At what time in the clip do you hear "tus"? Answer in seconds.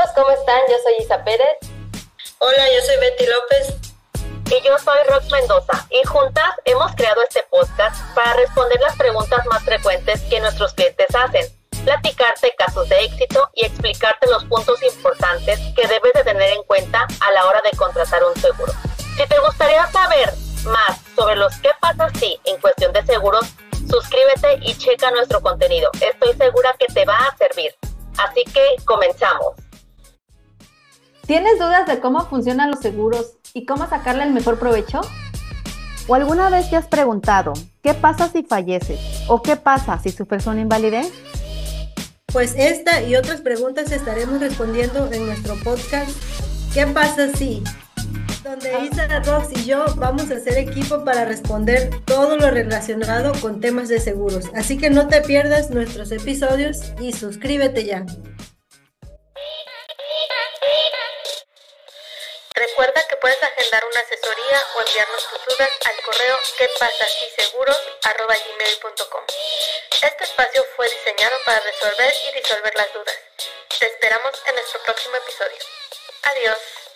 65.28-65.44